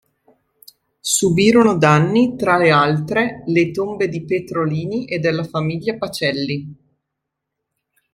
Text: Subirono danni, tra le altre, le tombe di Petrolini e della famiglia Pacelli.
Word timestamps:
Subirono 1.15 1.77
danni, 1.77 2.35
tra 2.35 2.57
le 2.57 2.71
altre, 2.71 3.43
le 3.45 3.69
tombe 3.69 4.09
di 4.09 4.25
Petrolini 4.25 5.05
e 5.05 5.19
della 5.19 5.43
famiglia 5.43 5.95
Pacelli. 5.95 6.75